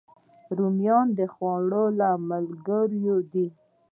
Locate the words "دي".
3.33-3.47